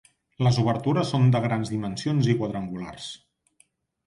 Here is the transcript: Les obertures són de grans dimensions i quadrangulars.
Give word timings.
Les 0.45 0.55
obertures 0.61 1.11
són 1.15 1.29
de 1.35 1.41
grans 1.43 1.71
dimensions 1.75 2.31
i 2.35 2.37
quadrangulars. 2.41 3.13